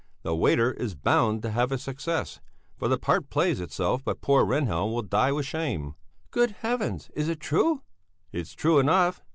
The 0.23 0.35
waiter 0.35 0.71
is 0.71 0.95
bound 0.95 1.43
to 1.43 1.51
have 1.51 1.71
a 1.71 1.77
success, 1.77 2.39
for 2.75 2.87
the 2.87 2.97
part 2.97 3.29
plays 3.29 3.59
itself; 3.59 4.03
but 4.03 4.19
poor 4.19 4.43
Rehnhjelm 4.43 4.91
will 4.91 5.03
die 5.03 5.31
with 5.31 5.45
shame." 5.45 5.93
"Good 6.31 6.49
heavens! 6.61 7.11
Is 7.13 7.29
it 7.29 7.39
true?" 7.39 7.83
"It's 8.31 8.53
true 8.53 8.79
enough." 8.79 9.21